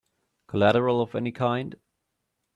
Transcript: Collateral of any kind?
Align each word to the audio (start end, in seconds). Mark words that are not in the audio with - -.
Collateral 0.47 0.99
of 0.99 1.13
any 1.13 1.31
kind? 1.31 1.75